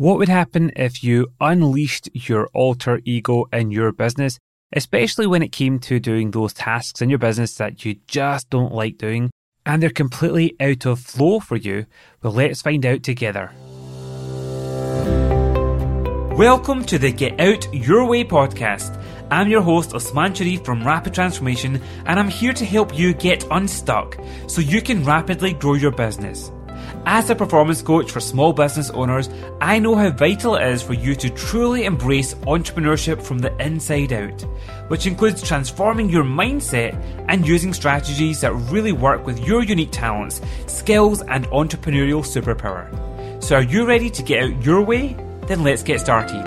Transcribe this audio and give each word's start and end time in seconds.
What 0.00 0.16
would 0.16 0.30
happen 0.30 0.72
if 0.76 1.04
you 1.04 1.30
unleashed 1.42 2.08
your 2.14 2.48
alter 2.54 3.02
ego 3.04 3.44
in 3.52 3.70
your 3.70 3.92
business, 3.92 4.38
especially 4.72 5.26
when 5.26 5.42
it 5.42 5.52
came 5.52 5.78
to 5.80 6.00
doing 6.00 6.30
those 6.30 6.54
tasks 6.54 7.02
in 7.02 7.10
your 7.10 7.18
business 7.18 7.56
that 7.56 7.84
you 7.84 7.96
just 8.06 8.48
don't 8.48 8.72
like 8.72 8.96
doing 8.96 9.30
and 9.66 9.82
they're 9.82 9.90
completely 9.90 10.56
out 10.58 10.86
of 10.86 11.00
flow 11.00 11.38
for 11.38 11.56
you? 11.56 11.84
Well, 12.22 12.32
let's 12.32 12.62
find 12.62 12.86
out 12.86 13.02
together. 13.02 13.52
Welcome 16.34 16.82
to 16.86 16.98
the 16.98 17.12
Get 17.12 17.38
Out 17.38 17.68
Your 17.74 18.06
Way 18.06 18.24
podcast. 18.24 18.98
I'm 19.30 19.50
your 19.50 19.60
host, 19.60 19.94
Usman 19.94 20.32
Sharif 20.32 20.64
from 20.64 20.82
Rapid 20.82 21.12
Transformation, 21.12 21.78
and 22.06 22.18
I'm 22.18 22.30
here 22.30 22.54
to 22.54 22.64
help 22.64 22.98
you 22.98 23.12
get 23.12 23.46
unstuck 23.50 24.16
so 24.46 24.62
you 24.62 24.80
can 24.80 25.04
rapidly 25.04 25.52
grow 25.52 25.74
your 25.74 25.92
business. 25.92 26.50
As 27.06 27.30
a 27.30 27.34
performance 27.34 27.80
coach 27.80 28.10
for 28.10 28.20
small 28.20 28.52
business 28.52 28.90
owners, 28.90 29.30
I 29.58 29.78
know 29.78 29.94
how 29.94 30.10
vital 30.10 30.56
it 30.56 30.66
is 30.66 30.82
for 30.82 30.92
you 30.92 31.14
to 31.14 31.30
truly 31.30 31.84
embrace 31.86 32.34
entrepreneurship 32.34 33.22
from 33.22 33.38
the 33.38 33.56
inside 33.56 34.12
out, 34.12 34.42
which 34.88 35.06
includes 35.06 35.42
transforming 35.42 36.10
your 36.10 36.24
mindset 36.24 36.94
and 37.26 37.48
using 37.48 37.72
strategies 37.72 38.42
that 38.42 38.52
really 38.52 38.92
work 38.92 39.24
with 39.24 39.40
your 39.46 39.62
unique 39.62 39.92
talents, 39.92 40.42
skills, 40.66 41.22
and 41.22 41.46
entrepreneurial 41.46 42.22
superpower. 42.22 42.92
So, 43.42 43.56
are 43.56 43.62
you 43.62 43.86
ready 43.86 44.10
to 44.10 44.22
get 44.22 44.44
out 44.44 44.62
your 44.62 44.82
way? 44.82 45.16
Then 45.46 45.64
let's 45.64 45.82
get 45.82 46.00
started. 46.00 46.44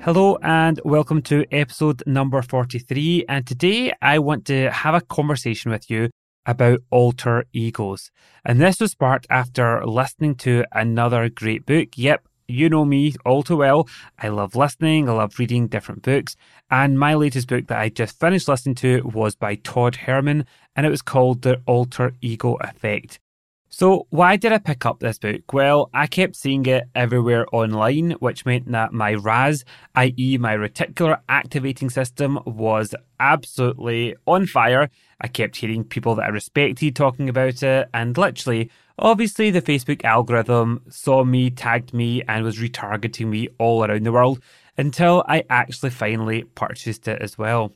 Hello 0.00 0.38
and 0.40 0.80
welcome 0.84 1.20
to 1.22 1.44
episode 1.50 2.04
number 2.06 2.40
43. 2.40 3.24
And 3.28 3.44
today 3.44 3.92
I 4.00 4.20
want 4.20 4.44
to 4.44 4.70
have 4.70 4.94
a 4.94 5.00
conversation 5.00 5.72
with 5.72 5.90
you 5.90 6.10
about 6.46 6.80
alter 6.90 7.44
egos. 7.52 8.10
And 8.44 8.60
this 8.60 8.80
was 8.80 8.92
sparked 8.92 9.26
after 9.28 9.84
listening 9.84 10.36
to 10.36 10.64
another 10.72 11.28
great 11.28 11.66
book. 11.66 11.88
Yep, 11.96 12.26
you 12.48 12.68
know 12.68 12.84
me 12.84 13.14
all 13.24 13.42
too 13.42 13.56
well. 13.56 13.88
I 14.18 14.28
love 14.28 14.54
listening, 14.54 15.08
I 15.08 15.12
love 15.12 15.38
reading 15.38 15.66
different 15.66 16.02
books. 16.02 16.36
And 16.70 16.98
my 16.98 17.14
latest 17.14 17.48
book 17.48 17.66
that 17.66 17.80
I 17.80 17.88
just 17.88 18.18
finished 18.18 18.48
listening 18.48 18.76
to 18.76 19.02
was 19.02 19.34
by 19.34 19.56
Todd 19.56 19.96
Herman, 19.96 20.46
and 20.74 20.86
it 20.86 20.90
was 20.90 21.02
called 21.02 21.42
The 21.42 21.60
Alter 21.66 22.12
Ego 22.20 22.54
Effect. 22.60 23.18
So, 23.68 24.06
why 24.10 24.36
did 24.36 24.52
I 24.52 24.58
pick 24.58 24.86
up 24.86 25.00
this 25.00 25.18
book? 25.18 25.52
Well, 25.52 25.90
I 25.92 26.06
kept 26.06 26.36
seeing 26.36 26.64
it 26.66 26.84
everywhere 26.94 27.46
online, 27.52 28.12
which 28.12 28.46
meant 28.46 28.70
that 28.70 28.92
my 28.92 29.14
RAS, 29.14 29.64
i.e., 29.96 30.38
my 30.38 30.56
reticular 30.56 31.20
activating 31.28 31.90
system, 31.90 32.38
was 32.46 32.94
absolutely 33.18 34.14
on 34.26 34.46
fire. 34.46 34.88
I 35.20 35.28
kept 35.28 35.56
hearing 35.56 35.82
people 35.82 36.14
that 36.14 36.26
I 36.26 36.28
respected 36.28 36.94
talking 36.94 37.28
about 37.28 37.62
it, 37.62 37.88
and 37.92 38.16
literally, 38.16 38.70
obviously, 38.98 39.50
the 39.50 39.62
Facebook 39.62 40.04
algorithm 40.04 40.82
saw 40.88 41.24
me, 41.24 41.50
tagged 41.50 41.92
me, 41.92 42.22
and 42.28 42.44
was 42.44 42.58
retargeting 42.58 43.26
me 43.26 43.48
all 43.58 43.84
around 43.84 44.06
the 44.06 44.12
world 44.12 44.40
until 44.78 45.24
I 45.26 45.44
actually 45.50 45.90
finally 45.90 46.44
purchased 46.44 47.08
it 47.08 47.20
as 47.20 47.36
well. 47.36 47.72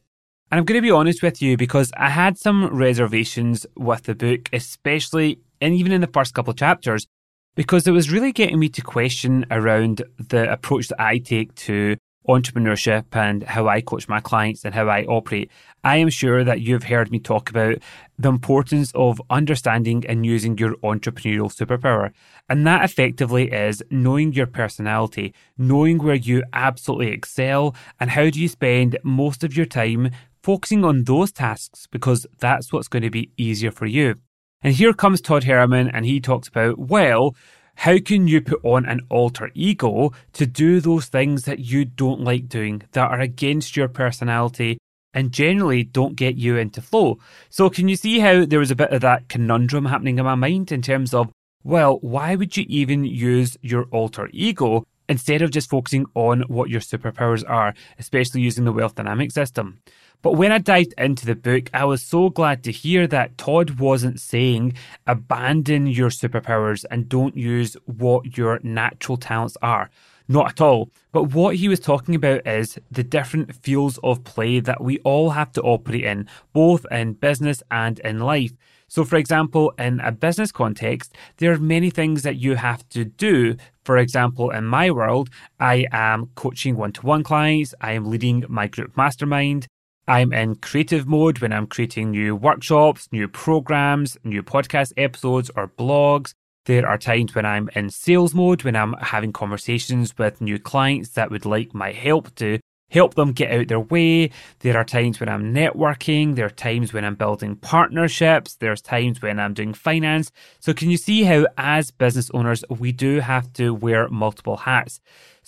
And 0.53 0.59
I'm 0.59 0.65
going 0.65 0.79
to 0.79 0.83
be 0.83 0.91
honest 0.91 1.23
with 1.23 1.43
you 1.43 1.57
because 1.57 1.93
I 1.97 2.11
had 2.11 2.39
some 2.39 2.67
reservations 2.67 3.67
with 3.77 4.05
the 4.05 4.15
book, 4.15 4.49
especially 4.53 5.41
and 5.61 5.75
even 5.75 5.93
in 5.93 6.01
the 6.01 6.07
first 6.07 6.35
couple 6.35 6.53
of 6.53 6.57
chapters, 6.57 7.07
because 7.55 7.87
it 7.87 7.93
was 7.93 8.11
really 8.11 8.33
getting 8.33 8.59
me 8.59 8.69
to 8.69 8.83
question 8.83 9.45
around 9.51 10.03
the 10.19 10.51
approach 10.51 10.89
that 10.89 11.01
I 11.01 11.19
take 11.19 11.55
to 11.57 11.97
entrepreneurship 12.29 13.05
and 13.13 13.43
how 13.43 13.67
I 13.67 13.81
coach 13.81 14.09
my 14.09 14.21
clients 14.21 14.65
and 14.65 14.75
how 14.75 14.89
I 14.89 15.05
operate. 15.05 15.51
I 15.83 15.97
am 15.97 16.11
sure 16.11 16.45
that 16.45 16.61
you've 16.61 16.85
heard 16.85 17.11
me 17.11 17.19
talk 17.19 17.49
about 17.49 17.79
the 18.19 18.29
importance 18.29 18.93
of 18.95 19.21
understanding 19.31 20.05
and 20.07 20.27
using 20.27 20.59
your 20.59 20.75
entrepreneurial 20.77 21.53
superpower. 21.53 22.13
And 22.49 22.67
that 22.67 22.85
effectively 22.85 23.51
is 23.51 23.83
knowing 23.91 24.33
your 24.33 24.47
personality, 24.47 25.35
knowing 25.57 25.99
where 25.99 26.15
you 26.15 26.43
absolutely 26.53 27.09
excel, 27.09 27.75
and 27.99 28.11
how 28.11 28.29
do 28.29 28.41
you 28.41 28.49
spend 28.49 28.99
most 29.03 29.43
of 29.43 29.57
your 29.57 29.67
time 29.67 30.11
focusing 30.43 30.85
on 30.85 31.05
those 31.05 31.33
tasks 31.33 31.87
because 31.91 32.27
that's 32.39 32.73
what's 32.73 32.89
going 32.89 33.03
to 33.03 33.11
be 33.11 33.31
easier 33.37 33.71
for 33.71 33.87
you. 33.87 34.15
And 34.63 34.75
here 34.75 34.93
comes 34.93 35.21
Todd 35.23 35.45
Herman 35.45 35.89
and 35.89 36.05
he 36.05 36.21
talks 36.21 36.49
about, 36.49 36.79
well, 36.79 37.35
how 37.77 37.99
can 37.99 38.29
you 38.29 38.43
put 38.43 38.63
on 38.63 38.85
an 38.85 39.01
alter 39.09 39.51
ego 39.55 40.13
to 40.35 40.47
do 40.47 40.81
those 40.81 41.07
things 41.07 41.45
that 41.45 41.61
you 41.61 41.87
don't 41.87 42.21
like 42.21 42.47
doing, 42.47 42.83
that 42.93 43.11
are 43.11 43.21
against 43.21 43.75
your 43.75 43.89
personality, 43.89 44.77
and 45.15 45.33
generally 45.33 45.83
don't 45.83 46.15
get 46.15 46.37
you 46.37 46.59
into 46.59 46.83
flow? 46.83 47.19
So, 47.49 47.71
can 47.71 47.89
you 47.89 47.97
see 47.97 48.19
how 48.19 48.45
there 48.45 48.59
was 48.59 48.71
a 48.71 48.77
bit 48.77 48.91
of 48.91 49.01
that 49.01 49.31
conundrum 49.31 49.87
happening 49.87 50.19
in 50.19 50.27
my 50.27 50.35
mind 50.35 50.73
in 50.73 50.83
terms 50.83 51.15
of, 51.15 51.31
well, 51.65 51.99
why 52.03 52.35
would 52.35 52.55
you 52.55 52.67
even 52.69 53.05
use 53.05 53.57
your 53.63 53.85
alter 53.85 54.29
ego 54.31 54.85
instead 55.11 55.43
of 55.43 55.51
just 55.51 55.69
focusing 55.69 56.07
on 56.15 56.43
what 56.43 56.71
your 56.71 56.81
superpowers 56.81 57.45
are, 57.47 57.75
especially 57.99 58.41
using 58.41 58.65
the 58.65 58.73
wealth 58.73 58.95
dynamic 58.95 59.33
system? 59.33 59.81
But 60.23 60.35
when 60.35 60.53
I 60.53 60.59
dived 60.59 60.95
into 60.99 61.27
the 61.27 61.35
book, 61.35 61.71
I 61.73 61.85
was 61.85 62.03
so 62.03 62.29
glad 62.29 62.63
to 62.65 62.73
hear 62.73 63.07
that 63.07 63.39
Todd 63.39 63.81
wasn't 63.81 64.21
saying 64.21 64.75
abandon 65.07 65.87
your 65.87 66.11
superpowers 66.11 66.85
and 66.91 67.09
don't 67.09 67.37
use 67.37 67.77
what 67.87 68.37
your 68.39 68.61
natural 68.63 69.17
talents 69.17 69.57
are. 69.63 69.91
Not 70.31 70.51
at 70.53 70.61
all. 70.61 70.93
But 71.11 71.35
what 71.35 71.57
he 71.57 71.69
was 71.69 71.81
talking 71.81 72.15
about 72.15 72.47
is 72.47 72.79
the 72.89 73.03
different 73.03 73.53
fields 73.53 73.99
of 74.05 74.23
play 74.23 74.61
that 74.61 74.81
we 74.81 75.01
all 75.01 75.31
have 75.31 75.51
to 75.55 75.63
operate 75.63 76.05
in, 76.05 76.29
both 76.53 76.87
in 76.89 77.15
business 77.15 77.65
and 77.69 77.99
in 77.99 78.21
life. 78.21 78.53
So, 78.87 79.05
for 79.05 79.17
example, 79.17 79.73
in 79.77 79.99
a 79.99 80.13
business 80.13 80.53
context, 80.53 81.17
there 81.39 81.51
are 81.51 81.59
many 81.59 81.91
things 81.91 82.23
that 82.23 82.37
you 82.37 82.55
have 82.55 82.89
to 82.91 83.05
do. 83.05 83.57
For 83.83 83.99
example, 83.99 84.51
in 84.51 84.67
my 84.67 84.93
world, 84.93 85.31
I 85.59 85.87
am 85.91 86.31
coaching 86.37 86.77
one 86.77 86.93
to 86.93 87.05
one 87.05 87.25
clients, 87.25 87.75
I 87.81 87.95
am 87.95 88.09
leading 88.09 88.45
my 88.49 88.69
group 88.69 88.97
mastermind, 88.97 89.67
I'm 90.07 90.33
in 90.33 90.55
creative 90.57 91.09
mode 91.09 91.41
when 91.41 91.53
I'm 91.53 91.67
creating 91.67 92.13
new 92.13 92.37
workshops, 92.37 93.09
new 93.11 93.27
programs, 93.27 94.17
new 94.23 94.45
podcast 94.45 94.93
episodes, 94.97 95.51
or 95.57 95.67
blogs. 95.67 96.35
There 96.67 96.87
are 96.87 96.99
times 96.99 97.35
when 97.35 97.47
I'm 97.47 97.71
in 97.75 97.91
sales 97.91 98.35
mode, 98.35 98.65
when 98.65 98.77
I'm 98.77 98.93
having 99.01 99.33
conversations 99.33 100.17
with 100.19 100.41
new 100.41 100.59
clients 100.59 101.11
that 101.11 101.31
would 101.31 101.47
like 101.47 101.75
my 101.75 101.93
help 101.93 102.35
to 102.37 102.59
help 102.91 103.15
them 103.15 103.33
get 103.33 103.53
out 103.53 103.69
their 103.69 103.81
way. 103.81 104.31
There 104.59 104.77
are 104.77 104.85
times 104.85 105.21
when 105.21 105.29
I'm 105.29 105.55
networking. 105.55 106.35
There 106.35 106.47
are 106.47 106.51
times 106.51 106.93
when 106.93 107.05
I'm 107.05 107.15
building 107.15 107.57
partnerships. 107.57 108.57
There's 108.57 108.83
times 108.83 109.23
when 109.23 109.41
I'm 109.41 109.55
doing 109.55 109.73
finance. 109.73 110.31
So, 110.59 110.75
can 110.75 110.91
you 110.91 110.97
see 110.97 111.23
how, 111.23 111.47
as 111.57 111.91
business 111.91 112.31
owners, 112.35 112.65
we 112.69 112.93
do 112.93 113.21
have 113.21 113.53
to 113.55 113.73
wear 113.73 114.09
multiple 114.09 114.59
hats? 114.59 115.01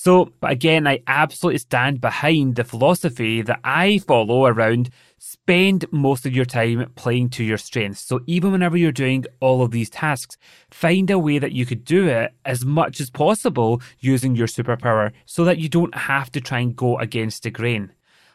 So, 0.05 0.33
but 0.41 0.51
again, 0.51 0.89
I 0.89 0.99
absolutely 1.07 1.59
stand 1.59 2.01
behind 2.01 2.57
the 2.57 2.65
philosophy 2.65 3.41
that 3.43 3.61
I 3.63 3.99
follow 3.99 4.47
around 4.47 4.91
spend 5.19 5.85
most 5.93 6.27
of 6.27 6.35
your 6.35 6.45
time 6.45 6.91
playing 6.97 7.31
to 7.31 7.45
your 7.45 7.57
strengths. 7.57 8.01
So, 8.01 8.19
even 8.27 8.51
whenever 8.51 8.77
you're 8.77 8.91
doing 8.91 9.27
all 9.39 9.63
of 9.63 9.71
these 9.71 9.89
tasks, 9.89 10.37
find 10.73 11.09
a 11.09 11.21
way 11.21 11.39
that 11.39 11.53
you 11.53 11.65
could 11.65 11.85
do 11.85 12.09
it 12.09 12.35
as 12.45 12.65
much 12.65 12.99
as 12.99 13.11
possible 13.11 13.81
using 14.01 14.35
your 14.35 14.49
superpower 14.49 15.13
so 15.25 15.45
that 15.45 15.59
you 15.59 15.69
don't 15.69 15.95
have 15.95 16.33
to 16.33 16.41
try 16.41 16.59
and 16.59 16.75
go 16.75 16.99
against 16.99 17.45
the 17.45 17.51
grain. 17.51 17.93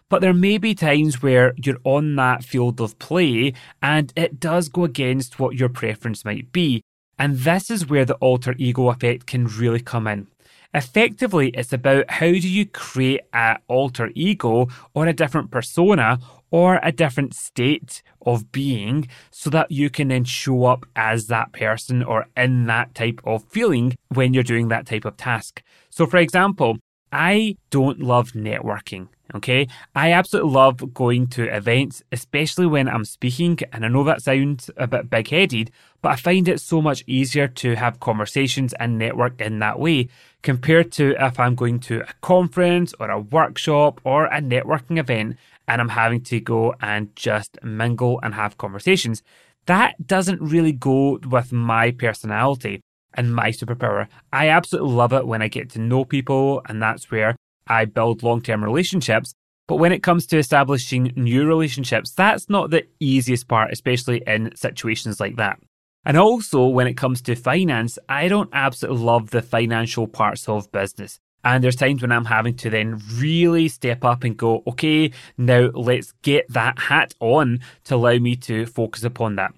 But 0.07 0.21
there 0.21 0.33
may 0.33 0.57
be 0.57 0.73
times 0.73 1.21
where 1.21 1.53
you're 1.57 1.81
on 1.83 2.15
that 2.15 2.45
field 2.45 2.79
of 2.79 2.97
play 2.97 3.51
and 3.83 4.13
it 4.15 4.39
does 4.39 4.69
go 4.69 4.85
against 4.85 5.37
what 5.37 5.57
your 5.57 5.67
preference 5.67 6.23
might 6.23 6.53
be. 6.53 6.81
And 7.19 7.35
this 7.39 7.69
is 7.69 7.89
where 7.89 8.05
the 8.05 8.15
alter 8.15 8.55
ego 8.57 8.87
effect 8.87 9.25
can 9.25 9.47
really 9.47 9.81
come 9.81 10.07
in. 10.07 10.27
Effectively, 10.73 11.49
it's 11.49 11.73
about 11.73 12.09
how 12.09 12.27
do 12.27 12.47
you 12.49 12.65
create 12.65 13.21
an 13.33 13.57
alter 13.67 14.11
ego 14.15 14.67
or 14.93 15.07
a 15.07 15.13
different 15.13 15.49
persona 15.49 16.19
or 16.51 16.79
a 16.83 16.91
different 16.91 17.33
state 17.33 18.01
of 18.25 18.51
being 18.51 19.07
so 19.31 19.49
that 19.49 19.71
you 19.71 19.89
can 19.89 20.09
then 20.09 20.23
show 20.23 20.65
up 20.65 20.85
as 20.95 21.27
that 21.27 21.51
person 21.51 22.03
or 22.03 22.27
in 22.35 22.65
that 22.67 22.93
type 22.95 23.21
of 23.25 23.43
feeling 23.49 23.95
when 24.13 24.33
you're 24.33 24.43
doing 24.43 24.67
that 24.67 24.85
type 24.85 25.05
of 25.05 25.17
task. 25.17 25.63
So, 25.89 26.05
for 26.05 26.17
example, 26.17 26.77
I 27.11 27.57
don't 27.69 27.99
love 27.99 28.31
networking. 28.31 29.07
Okay. 29.35 29.67
I 29.93 30.13
absolutely 30.13 30.51
love 30.51 30.93
going 30.93 31.27
to 31.27 31.53
events, 31.53 32.01
especially 32.11 32.65
when 32.65 32.87
I'm 32.87 33.03
speaking. 33.03 33.59
And 33.73 33.85
I 33.85 33.89
know 33.89 34.03
that 34.05 34.21
sounds 34.21 34.69
a 34.77 34.87
bit 34.87 35.09
big 35.09 35.27
headed, 35.29 35.71
but 36.01 36.13
I 36.13 36.15
find 36.15 36.47
it 36.47 36.61
so 36.61 36.81
much 36.81 37.03
easier 37.07 37.47
to 37.49 37.75
have 37.75 37.99
conversations 37.99 38.73
and 38.73 38.97
network 38.97 39.41
in 39.41 39.59
that 39.59 39.79
way 39.79 40.07
compared 40.43 40.91
to 40.93 41.15
if 41.19 41.39
I'm 41.39 41.55
going 41.55 41.79
to 41.81 42.01
a 42.01 42.13
conference 42.21 42.93
or 42.99 43.09
a 43.09 43.19
workshop 43.19 43.99
or 44.05 44.27
a 44.27 44.41
networking 44.41 44.97
event 44.97 45.35
and 45.67 45.81
I'm 45.81 45.89
having 45.89 46.21
to 46.21 46.39
go 46.39 46.73
and 46.79 47.13
just 47.15 47.57
mingle 47.61 48.21
and 48.23 48.33
have 48.33 48.57
conversations. 48.57 49.23
That 49.65 50.07
doesn't 50.07 50.41
really 50.41 50.71
go 50.71 51.19
with 51.29 51.51
my 51.51 51.91
personality 51.91 52.81
and 53.17 53.35
my 53.35 53.49
superpower. 53.49 54.07
I 54.31 54.49
absolutely 54.49 54.93
love 54.93 55.11
it 55.11 55.27
when 55.27 55.41
I 55.41 55.47
get 55.47 55.71
to 55.71 55.79
know 55.79 56.05
people, 56.05 56.61
and 56.69 56.81
that's 56.81 57.11
where 57.11 57.35
I 57.67 57.85
build 57.85 58.23
long 58.23 58.41
term 58.41 58.63
relationships. 58.63 59.33
But 59.67 59.77
when 59.77 59.91
it 59.91 60.03
comes 60.03 60.25
to 60.27 60.37
establishing 60.37 61.11
new 61.17 61.45
relationships, 61.45 62.11
that's 62.11 62.49
not 62.49 62.69
the 62.69 62.87
easiest 63.01 63.49
part, 63.49 63.73
especially 63.73 64.23
in 64.25 64.55
situations 64.55 65.19
like 65.19 65.35
that. 65.35 65.59
And 66.05 66.15
also, 66.15 66.67
when 66.67 66.87
it 66.87 66.95
comes 66.95 67.21
to 67.23 67.35
finance, 67.35 67.99
I 68.07 68.29
don't 68.29 68.49
absolutely 68.53 69.03
love 69.03 69.31
the 69.31 69.41
financial 69.41 70.07
parts 70.07 70.47
of 70.47 70.71
business. 70.71 71.19
And 71.43 71.61
there's 71.63 71.75
times 71.75 72.01
when 72.01 72.13
I'm 72.13 72.25
having 72.25 72.55
to 72.57 72.69
then 72.69 73.01
really 73.15 73.67
step 73.67 74.05
up 74.05 74.23
and 74.23 74.37
go, 74.37 74.63
okay, 74.67 75.11
now 75.37 75.69
let's 75.73 76.13
get 76.21 76.45
that 76.49 76.79
hat 76.79 77.13
on 77.19 77.59
to 77.85 77.95
allow 77.95 78.17
me 78.17 78.37
to 78.37 78.65
focus 78.65 79.03
upon 79.03 79.35
that. 79.35 79.53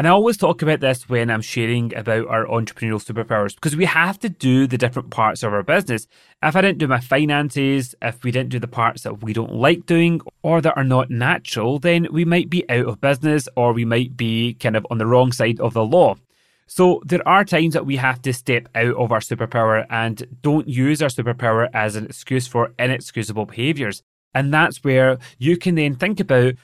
And 0.00 0.08
I 0.08 0.12
always 0.12 0.38
talk 0.38 0.62
about 0.62 0.80
this 0.80 1.10
when 1.10 1.30
I'm 1.30 1.42
sharing 1.42 1.94
about 1.94 2.26
our 2.28 2.46
entrepreneurial 2.46 3.04
superpowers 3.04 3.54
because 3.54 3.76
we 3.76 3.84
have 3.84 4.18
to 4.20 4.30
do 4.30 4.66
the 4.66 4.78
different 4.78 5.10
parts 5.10 5.42
of 5.42 5.52
our 5.52 5.62
business. 5.62 6.06
If 6.42 6.56
I 6.56 6.62
didn't 6.62 6.78
do 6.78 6.88
my 6.88 7.00
finances, 7.00 7.94
if 8.00 8.24
we 8.24 8.30
didn't 8.30 8.48
do 8.48 8.58
the 8.58 8.66
parts 8.66 9.02
that 9.02 9.22
we 9.22 9.34
don't 9.34 9.52
like 9.52 9.84
doing 9.84 10.22
or 10.42 10.62
that 10.62 10.74
are 10.78 10.84
not 10.84 11.10
natural, 11.10 11.78
then 11.78 12.08
we 12.10 12.24
might 12.24 12.48
be 12.48 12.64
out 12.70 12.86
of 12.86 13.02
business 13.02 13.46
or 13.56 13.74
we 13.74 13.84
might 13.84 14.16
be 14.16 14.54
kind 14.54 14.74
of 14.74 14.86
on 14.90 14.96
the 14.96 15.04
wrong 15.04 15.32
side 15.32 15.60
of 15.60 15.74
the 15.74 15.84
law. 15.84 16.14
So 16.66 17.02
there 17.04 17.28
are 17.28 17.44
times 17.44 17.74
that 17.74 17.84
we 17.84 17.96
have 17.96 18.22
to 18.22 18.32
step 18.32 18.68
out 18.74 18.94
of 18.94 19.12
our 19.12 19.20
superpower 19.20 19.84
and 19.90 20.26
don't 20.40 20.66
use 20.66 21.02
our 21.02 21.10
superpower 21.10 21.68
as 21.74 21.96
an 21.96 22.06
excuse 22.06 22.46
for 22.46 22.72
inexcusable 22.78 23.44
behaviors. 23.44 24.02
And 24.34 24.54
that's 24.54 24.82
where 24.82 25.18
you 25.36 25.58
can 25.58 25.74
then 25.74 25.94
think 25.94 26.20
about 26.20 26.54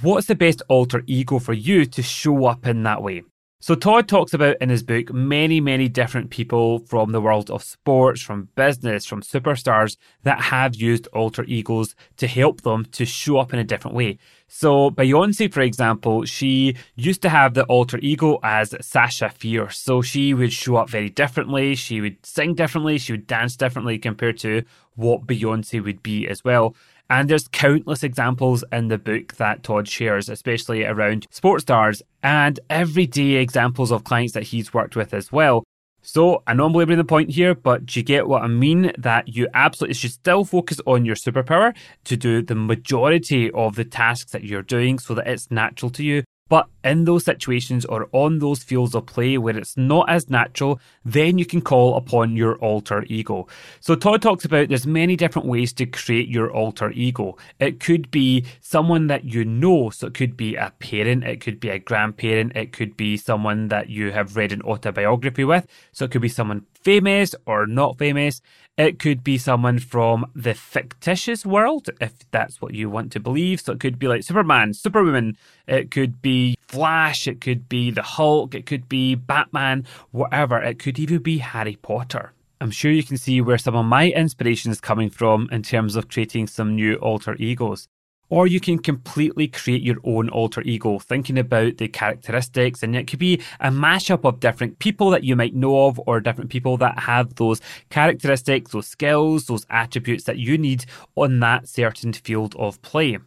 what's 0.00 0.26
the 0.26 0.34
best 0.34 0.62
alter 0.68 1.02
ego 1.06 1.38
for 1.38 1.52
you 1.52 1.86
to 1.86 2.02
show 2.02 2.46
up 2.46 2.66
in 2.66 2.82
that 2.84 3.02
way. 3.02 3.22
So, 3.58 3.74
Todd 3.74 4.06
talks 4.06 4.34
about 4.34 4.58
in 4.60 4.68
his 4.68 4.82
book 4.82 5.12
many, 5.12 5.60
many 5.60 5.88
different 5.88 6.28
people 6.30 6.80
from 6.80 7.12
the 7.12 7.22
world 7.22 7.50
of 7.50 7.62
sports, 7.62 8.20
from 8.20 8.50
business, 8.54 9.06
from 9.06 9.22
superstars 9.22 9.96
that 10.24 10.40
have 10.40 10.76
used 10.76 11.08
alter 11.08 11.42
egos 11.44 11.94
to 12.18 12.26
help 12.26 12.60
them 12.60 12.84
to 12.92 13.06
show 13.06 13.38
up 13.38 13.54
in 13.54 13.58
a 13.58 13.64
different 13.64 13.96
way. 13.96 14.18
So, 14.46 14.90
Beyonce, 14.90 15.52
for 15.52 15.62
example, 15.62 16.26
she 16.26 16.76
used 16.96 17.22
to 17.22 17.30
have 17.30 17.54
the 17.54 17.64
alter 17.64 17.98
ego 18.02 18.38
as 18.42 18.74
Sasha 18.82 19.30
Fierce. 19.30 19.78
So, 19.78 20.02
she 20.02 20.34
would 20.34 20.52
show 20.52 20.76
up 20.76 20.90
very 20.90 21.08
differently, 21.08 21.74
she 21.74 22.02
would 22.02 22.24
sing 22.26 22.54
differently, 22.54 22.98
she 22.98 23.14
would 23.14 23.26
dance 23.26 23.56
differently 23.56 23.98
compared 23.98 24.38
to 24.40 24.64
what 24.96 25.26
Beyonce 25.26 25.82
would 25.82 26.02
be 26.02 26.28
as 26.28 26.44
well. 26.44 26.76
And 27.08 27.28
there's 27.28 27.48
countless 27.48 28.02
examples 28.02 28.64
in 28.72 28.88
the 28.88 28.98
book 28.98 29.34
that 29.36 29.62
Todd 29.62 29.86
shares, 29.86 30.28
especially 30.28 30.84
around 30.84 31.26
sports 31.30 31.62
stars 31.62 32.02
and 32.22 32.58
everyday 32.68 33.34
examples 33.34 33.92
of 33.92 34.04
clients 34.04 34.32
that 34.34 34.42
he's 34.42 34.74
worked 34.74 34.96
with 34.96 35.14
as 35.14 35.30
well. 35.30 35.62
So 36.02 36.42
I 36.46 36.54
know 36.54 36.66
I'm 36.66 36.72
belaboring 36.72 36.98
the 36.98 37.04
point 37.04 37.30
here, 37.30 37.54
but 37.54 37.86
do 37.86 37.98
you 37.98 38.04
get 38.04 38.28
what 38.28 38.42
I 38.42 38.46
mean? 38.46 38.92
That 38.96 39.28
you 39.28 39.48
absolutely 39.54 39.94
should 39.94 40.12
still 40.12 40.44
focus 40.44 40.80
on 40.86 41.04
your 41.04 41.16
superpower 41.16 41.74
to 42.04 42.16
do 42.16 42.42
the 42.42 42.54
majority 42.54 43.50
of 43.50 43.74
the 43.74 43.84
tasks 43.84 44.30
that 44.32 44.44
you're 44.44 44.62
doing 44.62 45.00
so 45.00 45.14
that 45.14 45.26
it's 45.26 45.50
natural 45.50 45.90
to 45.90 46.04
you. 46.04 46.22
But 46.48 46.68
in 46.84 47.04
those 47.04 47.24
situations 47.24 47.84
or 47.84 48.08
on 48.12 48.38
those 48.38 48.62
fields 48.62 48.94
of 48.94 49.06
play 49.06 49.36
where 49.36 49.56
it's 49.56 49.76
not 49.76 50.08
as 50.08 50.30
natural, 50.30 50.80
then 51.04 51.38
you 51.38 51.44
can 51.44 51.60
call 51.60 51.96
upon 51.96 52.36
your 52.36 52.56
alter 52.58 53.04
ego. 53.08 53.48
So 53.80 53.96
Todd 53.96 54.22
talks 54.22 54.44
about 54.44 54.68
there's 54.68 54.86
many 54.86 55.16
different 55.16 55.48
ways 55.48 55.72
to 55.74 55.86
create 55.86 56.28
your 56.28 56.52
alter 56.52 56.92
ego. 56.92 57.36
It 57.58 57.80
could 57.80 58.10
be 58.12 58.44
someone 58.60 59.08
that 59.08 59.24
you 59.24 59.44
know, 59.44 59.90
so 59.90 60.06
it 60.06 60.14
could 60.14 60.36
be 60.36 60.54
a 60.54 60.72
parent, 60.78 61.24
it 61.24 61.40
could 61.40 61.58
be 61.58 61.70
a 61.70 61.80
grandparent, 61.80 62.54
it 62.54 62.72
could 62.72 62.96
be 62.96 63.16
someone 63.16 63.68
that 63.68 63.90
you 63.90 64.12
have 64.12 64.36
read 64.36 64.52
an 64.52 64.62
autobiography 64.62 65.44
with, 65.44 65.66
so 65.90 66.04
it 66.04 66.12
could 66.12 66.22
be 66.22 66.28
someone 66.28 66.64
famous 66.74 67.34
or 67.46 67.66
not 67.66 67.98
famous. 67.98 68.40
It 68.78 68.98
could 68.98 69.24
be 69.24 69.38
someone 69.38 69.78
from 69.78 70.30
the 70.34 70.52
fictitious 70.52 71.46
world, 71.46 71.88
if 71.98 72.30
that's 72.30 72.60
what 72.60 72.74
you 72.74 72.90
want 72.90 73.10
to 73.12 73.20
believe. 73.20 73.62
So 73.62 73.72
it 73.72 73.80
could 73.80 73.98
be 73.98 74.06
like 74.06 74.22
Superman, 74.22 74.74
Superwoman. 74.74 75.38
It 75.66 75.90
could 75.90 76.22
be 76.22 76.56
Flash. 76.68 77.26
It 77.26 77.40
could 77.40 77.68
be 77.68 77.90
the 77.90 78.02
Hulk. 78.02 78.54
It 78.54 78.66
could 78.66 78.88
be 78.88 79.14
Batman, 79.14 79.84
whatever. 80.10 80.62
It 80.62 80.78
could 80.78 80.98
even 80.98 81.18
be 81.18 81.38
Harry 81.38 81.76
Potter. 81.76 82.32
I'm 82.60 82.70
sure 82.70 82.90
you 82.90 83.02
can 83.02 83.18
see 83.18 83.40
where 83.40 83.58
some 83.58 83.76
of 83.76 83.84
my 83.84 84.10
inspiration 84.10 84.70
is 84.70 84.80
coming 84.80 85.10
from 85.10 85.48
in 85.52 85.62
terms 85.62 85.94
of 85.94 86.08
creating 86.08 86.46
some 86.46 86.74
new 86.74 86.94
alter 86.96 87.34
egos. 87.36 87.88
Or 88.28 88.46
you 88.48 88.58
can 88.58 88.78
completely 88.78 89.46
create 89.46 89.82
your 89.82 89.98
own 90.02 90.28
alter 90.30 90.62
ego, 90.62 90.98
thinking 90.98 91.38
about 91.38 91.76
the 91.76 91.86
characteristics, 91.86 92.82
and 92.82 92.96
it 92.96 93.06
could 93.06 93.20
be 93.20 93.40
a 93.60 93.70
mashup 93.70 94.24
of 94.24 94.40
different 94.40 94.80
people 94.80 95.10
that 95.10 95.22
you 95.22 95.36
might 95.36 95.54
know 95.54 95.86
of, 95.86 96.00
or 96.06 96.18
different 96.20 96.50
people 96.50 96.76
that 96.78 96.98
have 97.00 97.36
those 97.36 97.60
characteristics, 97.88 98.72
those 98.72 98.88
skills, 98.88 99.46
those 99.46 99.64
attributes 99.70 100.24
that 100.24 100.38
you 100.38 100.58
need 100.58 100.86
on 101.14 101.38
that 101.38 101.68
certain 101.68 102.12
field 102.12 102.56
of 102.58 102.82
play. 102.82 103.18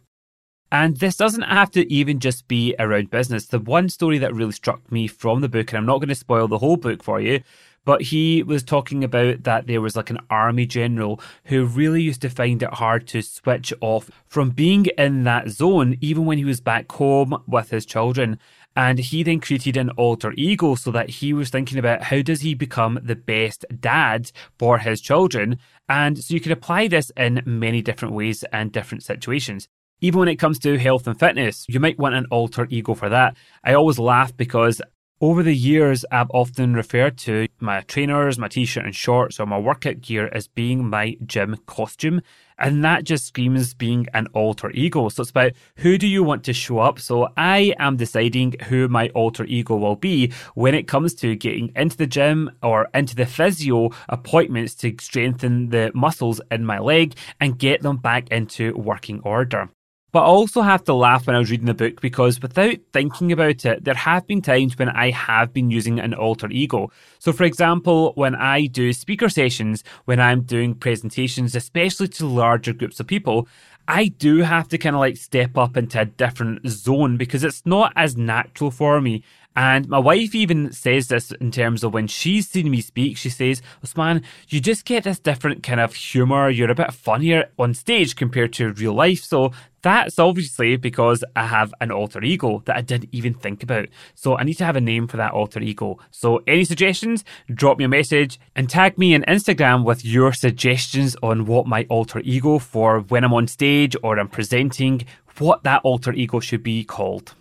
And 0.72 0.98
this 0.98 1.16
doesn't 1.16 1.42
have 1.42 1.70
to 1.72 1.92
even 1.92 2.20
just 2.20 2.46
be 2.46 2.76
around 2.78 3.10
business. 3.10 3.46
The 3.46 3.58
one 3.58 3.88
story 3.88 4.18
that 4.18 4.34
really 4.34 4.52
struck 4.52 4.90
me 4.92 5.08
from 5.08 5.40
the 5.40 5.48
book, 5.48 5.72
and 5.72 5.78
I'm 5.78 5.86
not 5.86 5.98
going 5.98 6.10
to 6.10 6.14
spoil 6.14 6.46
the 6.46 6.58
whole 6.58 6.76
book 6.76 7.02
for 7.02 7.20
you, 7.20 7.40
but 7.84 8.02
he 8.02 8.42
was 8.42 8.62
talking 8.62 9.02
about 9.02 9.42
that 9.44 9.66
there 9.66 9.80
was 9.80 9.96
like 9.96 10.10
an 10.10 10.20
army 10.28 10.66
general 10.66 11.20
who 11.44 11.64
really 11.64 12.02
used 12.02 12.22
to 12.22 12.30
find 12.30 12.62
it 12.62 12.74
hard 12.74 13.08
to 13.08 13.22
switch 13.22 13.72
off 13.80 14.10
from 14.26 14.50
being 14.50 14.86
in 14.96 15.24
that 15.24 15.48
zone, 15.48 15.96
even 16.00 16.24
when 16.24 16.38
he 16.38 16.44
was 16.44 16.60
back 16.60 16.90
home 16.92 17.42
with 17.48 17.70
his 17.70 17.84
children. 17.84 18.38
And 18.76 19.00
he 19.00 19.24
then 19.24 19.40
created 19.40 19.76
an 19.76 19.90
alter 19.90 20.32
ego 20.36 20.76
so 20.76 20.92
that 20.92 21.10
he 21.10 21.32
was 21.32 21.50
thinking 21.50 21.78
about 21.78 22.04
how 22.04 22.22
does 22.22 22.42
he 22.42 22.54
become 22.54 23.00
the 23.02 23.16
best 23.16 23.64
dad 23.80 24.30
for 24.56 24.78
his 24.78 25.00
children. 25.00 25.58
And 25.88 26.22
so 26.22 26.32
you 26.32 26.40
can 26.40 26.52
apply 26.52 26.86
this 26.86 27.10
in 27.16 27.42
many 27.44 27.82
different 27.82 28.14
ways 28.14 28.44
and 28.52 28.70
different 28.70 29.02
situations. 29.02 29.66
Even 30.02 30.20
when 30.20 30.28
it 30.28 30.36
comes 30.36 30.58
to 30.60 30.78
health 30.78 31.06
and 31.06 31.18
fitness, 31.18 31.66
you 31.68 31.78
might 31.78 31.98
want 31.98 32.14
an 32.14 32.26
alter 32.30 32.66
ego 32.70 32.94
for 32.94 33.10
that. 33.10 33.36
I 33.62 33.74
always 33.74 33.98
laugh 33.98 34.34
because 34.34 34.80
over 35.22 35.42
the 35.42 35.54
years, 35.54 36.02
I've 36.10 36.30
often 36.30 36.72
referred 36.72 37.18
to 37.18 37.46
my 37.60 37.82
trainers, 37.82 38.38
my 38.38 38.48
t 38.48 38.64
shirt 38.64 38.86
and 38.86 38.96
shorts, 38.96 39.38
or 39.38 39.44
my 39.44 39.58
workout 39.58 40.00
gear 40.00 40.30
as 40.32 40.48
being 40.48 40.88
my 40.88 41.18
gym 41.26 41.58
costume. 41.66 42.22
And 42.58 42.82
that 42.82 43.04
just 43.04 43.26
screams 43.26 43.74
being 43.74 44.06
an 44.14 44.28
alter 44.28 44.70
ego. 44.70 45.10
So 45.10 45.20
it's 45.20 45.30
about 45.30 45.52
who 45.76 45.98
do 45.98 46.06
you 46.06 46.24
want 46.24 46.44
to 46.44 46.54
show 46.54 46.78
up? 46.78 46.98
So 46.98 47.28
I 47.36 47.74
am 47.78 47.98
deciding 47.98 48.54
who 48.68 48.88
my 48.88 49.10
alter 49.10 49.44
ego 49.44 49.76
will 49.76 49.96
be 49.96 50.32
when 50.54 50.74
it 50.74 50.88
comes 50.88 51.14
to 51.16 51.36
getting 51.36 51.70
into 51.76 51.98
the 51.98 52.06
gym 52.06 52.50
or 52.62 52.88
into 52.94 53.14
the 53.14 53.26
physio 53.26 53.90
appointments 54.08 54.74
to 54.76 54.96
strengthen 54.98 55.68
the 55.68 55.92
muscles 55.94 56.40
in 56.50 56.64
my 56.64 56.78
leg 56.78 57.14
and 57.38 57.58
get 57.58 57.82
them 57.82 57.98
back 57.98 58.28
into 58.30 58.74
working 58.78 59.20
order. 59.24 59.68
But 60.12 60.22
I 60.22 60.26
also 60.26 60.62
have 60.62 60.82
to 60.84 60.94
laugh 60.94 61.26
when 61.26 61.36
I 61.36 61.38
was 61.38 61.50
reading 61.50 61.66
the 61.66 61.74
book 61.74 62.00
because 62.00 62.42
without 62.42 62.76
thinking 62.92 63.30
about 63.30 63.64
it, 63.64 63.84
there 63.84 63.94
have 63.94 64.26
been 64.26 64.42
times 64.42 64.76
when 64.76 64.88
I 64.88 65.10
have 65.10 65.52
been 65.52 65.70
using 65.70 66.00
an 66.00 66.14
alter 66.14 66.48
ego. 66.50 66.90
So, 67.20 67.32
for 67.32 67.44
example, 67.44 68.12
when 68.16 68.34
I 68.34 68.66
do 68.66 68.92
speaker 68.92 69.28
sessions, 69.28 69.84
when 70.06 70.18
I'm 70.18 70.42
doing 70.42 70.74
presentations, 70.74 71.54
especially 71.54 72.08
to 72.08 72.26
larger 72.26 72.72
groups 72.72 72.98
of 72.98 73.06
people, 73.06 73.46
I 73.86 74.06
do 74.06 74.38
have 74.38 74.68
to 74.68 74.78
kind 74.78 74.94
of 74.94 75.00
like 75.00 75.16
step 75.16 75.56
up 75.58 75.76
into 75.76 76.00
a 76.00 76.04
different 76.04 76.68
zone 76.68 77.16
because 77.16 77.42
it's 77.42 77.66
not 77.66 77.92
as 77.96 78.16
natural 78.16 78.70
for 78.70 79.00
me. 79.00 79.24
And 79.56 79.88
my 79.88 79.98
wife 79.98 80.34
even 80.34 80.72
says 80.72 81.08
this 81.08 81.32
in 81.32 81.50
terms 81.50 81.82
of 81.82 81.92
when 81.92 82.06
she's 82.06 82.48
seen 82.48 82.70
me 82.70 82.80
speak, 82.80 83.16
she 83.16 83.30
says, 83.30 83.60
Usman, 83.82 84.22
you 84.48 84.60
just 84.60 84.84
get 84.84 85.04
this 85.04 85.18
different 85.18 85.62
kind 85.62 85.80
of 85.80 85.94
humour. 85.94 86.50
You're 86.50 86.70
a 86.70 86.74
bit 86.74 86.92
funnier 86.94 87.50
on 87.58 87.74
stage 87.74 88.14
compared 88.14 88.52
to 88.54 88.72
real 88.72 88.94
life. 88.94 89.22
So 89.24 89.50
that's 89.82 90.18
obviously 90.18 90.76
because 90.76 91.24
I 91.34 91.46
have 91.46 91.74
an 91.80 91.90
alter 91.90 92.22
ego 92.22 92.62
that 92.66 92.76
I 92.76 92.80
didn't 92.80 93.08
even 93.12 93.34
think 93.34 93.62
about. 93.62 93.88
So 94.14 94.36
I 94.36 94.44
need 94.44 94.54
to 94.54 94.64
have 94.64 94.76
a 94.76 94.80
name 94.80 95.08
for 95.08 95.16
that 95.16 95.32
alter 95.32 95.60
ego. 95.60 95.98
So 96.12 96.42
any 96.46 96.64
suggestions, 96.64 97.24
drop 97.52 97.78
me 97.78 97.84
a 97.84 97.88
message 97.88 98.38
and 98.54 98.70
tag 98.70 98.98
me 98.98 99.16
on 99.16 99.22
Instagram 99.22 99.84
with 99.84 100.04
your 100.04 100.32
suggestions 100.32 101.16
on 101.22 101.46
what 101.46 101.66
my 101.66 101.86
alter 101.90 102.20
ego 102.20 102.60
for 102.60 103.00
when 103.00 103.24
I'm 103.24 103.34
on 103.34 103.48
stage 103.48 103.96
or 104.02 104.18
I'm 104.18 104.28
presenting, 104.28 105.02
what 105.38 105.64
that 105.64 105.80
alter 105.82 106.12
ego 106.12 106.38
should 106.38 106.62
be 106.62 106.84
called. 106.84 107.34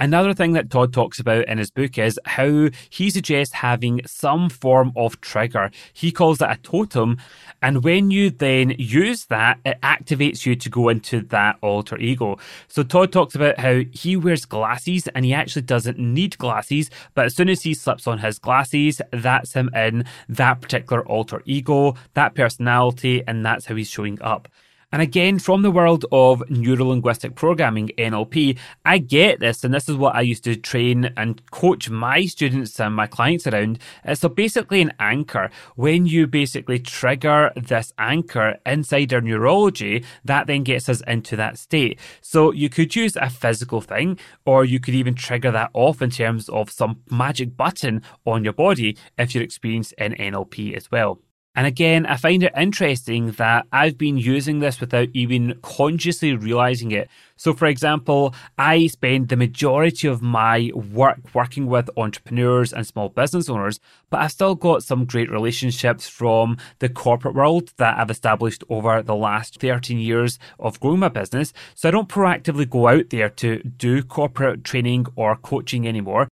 Another 0.00 0.34
thing 0.34 0.52
that 0.54 0.68
Todd 0.68 0.92
talks 0.92 1.20
about 1.20 1.46
in 1.46 1.58
his 1.58 1.70
book 1.70 1.96
is 1.96 2.18
how 2.24 2.70
he 2.90 3.08
suggests 3.08 3.54
having 3.54 4.00
some 4.04 4.48
form 4.48 4.92
of 4.96 5.20
trigger. 5.20 5.70
He 5.92 6.10
calls 6.10 6.40
it 6.40 6.50
a 6.50 6.58
totem. 6.62 7.18
And 7.62 7.84
when 7.84 8.10
you 8.10 8.30
then 8.30 8.74
use 8.78 9.26
that, 9.26 9.60
it 9.64 9.78
activates 9.82 10.44
you 10.44 10.56
to 10.56 10.68
go 10.68 10.88
into 10.88 11.20
that 11.26 11.56
alter 11.60 11.96
ego. 11.98 12.38
So 12.66 12.82
Todd 12.82 13.12
talks 13.12 13.36
about 13.36 13.60
how 13.60 13.82
he 13.92 14.16
wears 14.16 14.44
glasses 14.44 15.06
and 15.08 15.24
he 15.24 15.34
actually 15.34 15.62
doesn't 15.62 15.98
need 15.98 16.36
glasses, 16.38 16.90
but 17.14 17.26
as 17.26 17.36
soon 17.36 17.48
as 17.48 17.62
he 17.62 17.72
slips 17.72 18.08
on 18.08 18.18
his 18.18 18.40
glasses, 18.40 19.00
that's 19.12 19.52
him 19.52 19.70
in 19.74 20.04
that 20.28 20.60
particular 20.60 21.06
alter 21.06 21.42
ego, 21.44 21.94
that 22.14 22.34
personality, 22.34 23.22
and 23.28 23.46
that's 23.46 23.66
how 23.66 23.76
he's 23.76 23.90
showing 23.90 24.20
up. 24.20 24.48
And 24.92 25.00
again, 25.00 25.38
from 25.38 25.62
the 25.62 25.70
world 25.70 26.04
of 26.12 26.42
neuro 26.50 26.84
linguistic 26.84 27.34
programming, 27.34 27.88
NLP, 27.96 28.58
I 28.84 28.98
get 28.98 29.40
this, 29.40 29.64
and 29.64 29.72
this 29.72 29.88
is 29.88 29.96
what 29.96 30.14
I 30.14 30.20
used 30.20 30.44
to 30.44 30.54
train 30.54 31.12
and 31.16 31.40
coach 31.50 31.88
my 31.88 32.26
students 32.26 32.78
and 32.78 32.94
my 32.94 33.06
clients 33.06 33.46
around. 33.46 33.78
So 34.12 34.28
basically, 34.28 34.82
an 34.82 34.92
anchor, 35.00 35.50
when 35.76 36.04
you 36.04 36.26
basically 36.26 36.78
trigger 36.78 37.52
this 37.56 37.94
anchor 37.96 38.58
inside 38.66 39.14
our 39.14 39.22
neurology, 39.22 40.04
that 40.26 40.46
then 40.46 40.62
gets 40.62 40.90
us 40.90 41.00
into 41.06 41.36
that 41.36 41.56
state. 41.56 41.98
So 42.20 42.52
you 42.52 42.68
could 42.68 42.94
use 42.94 43.16
a 43.16 43.30
physical 43.30 43.80
thing, 43.80 44.18
or 44.44 44.64
you 44.66 44.78
could 44.78 44.94
even 44.94 45.14
trigger 45.14 45.50
that 45.52 45.70
off 45.72 46.02
in 46.02 46.10
terms 46.10 46.50
of 46.50 46.70
some 46.70 47.00
magic 47.10 47.56
button 47.56 48.02
on 48.26 48.44
your 48.44 48.52
body 48.52 48.98
if 49.16 49.34
you're 49.34 49.42
experienced 49.42 49.94
in 49.96 50.12
NLP 50.12 50.76
as 50.76 50.90
well. 50.90 51.18
And 51.54 51.66
again, 51.66 52.06
I 52.06 52.16
find 52.16 52.42
it 52.42 52.52
interesting 52.56 53.32
that 53.32 53.66
I've 53.70 53.98
been 53.98 54.16
using 54.16 54.60
this 54.60 54.80
without 54.80 55.08
even 55.12 55.58
consciously 55.60 56.34
realizing 56.34 56.92
it. 56.92 57.10
So, 57.36 57.52
for 57.52 57.66
example, 57.66 58.34
I 58.56 58.86
spend 58.86 59.28
the 59.28 59.36
majority 59.36 60.08
of 60.08 60.22
my 60.22 60.70
work 60.74 61.18
working 61.34 61.66
with 61.66 61.90
entrepreneurs 61.98 62.72
and 62.72 62.86
small 62.86 63.10
business 63.10 63.50
owners, 63.50 63.80
but 64.08 64.20
I've 64.20 64.32
still 64.32 64.54
got 64.54 64.82
some 64.82 65.04
great 65.04 65.30
relationships 65.30 66.08
from 66.08 66.56
the 66.78 66.88
corporate 66.88 67.34
world 67.34 67.74
that 67.76 67.98
I've 67.98 68.10
established 68.10 68.64
over 68.70 69.02
the 69.02 69.16
last 69.16 69.60
13 69.60 69.98
years 69.98 70.38
of 70.58 70.80
growing 70.80 71.00
my 71.00 71.08
business. 71.08 71.52
So, 71.74 71.88
I 71.88 71.92
don't 71.92 72.08
proactively 72.08 72.68
go 72.68 72.88
out 72.88 73.10
there 73.10 73.28
to 73.28 73.62
do 73.62 74.02
corporate 74.02 74.64
training 74.64 75.06
or 75.16 75.36
coaching 75.36 75.86
anymore. 75.86 76.28